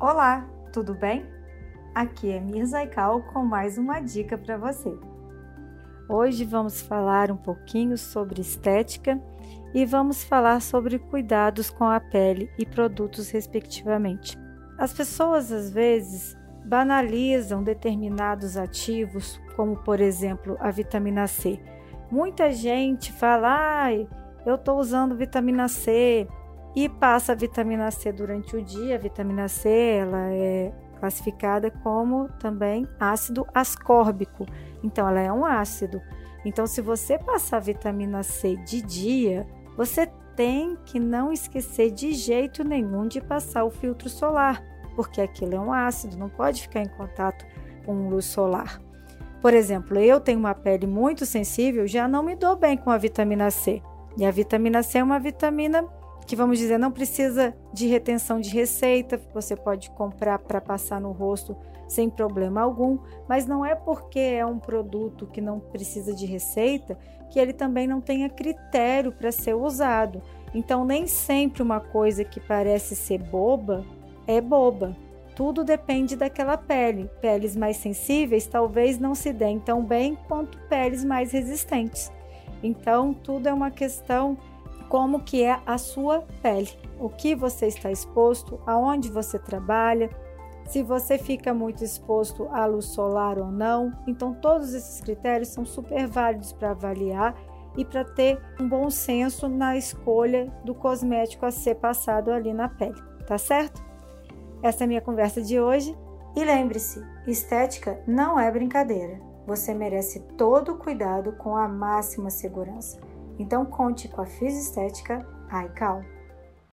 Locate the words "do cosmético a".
100.64-101.52